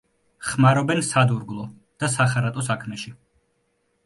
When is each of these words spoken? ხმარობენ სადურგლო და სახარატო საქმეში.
ხმარობენ 0.51 1.01
სადურგლო 1.07 1.67
და 2.05 2.09
სახარატო 2.15 2.65
საქმეში. 2.71 3.15